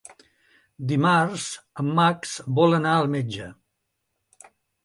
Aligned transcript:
Dimarts 0.91 1.43
en 1.83 1.91
Max 2.01 2.33
vol 2.61 2.75
anar 2.81 2.97
al 3.03 3.15
metge. 3.17 3.51